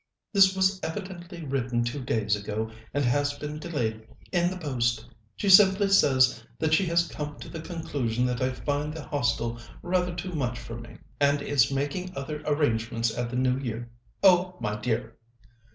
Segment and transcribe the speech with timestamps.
[0.33, 5.05] This was evidently written two days ago, and has been delayed in the post.
[5.35, 9.59] She simply says that she has come to the conclusion that I find the Hostel
[9.83, 13.91] rather too much for me and is making other arrangements at the New Year.
[14.23, 15.17] Oh, my dear!"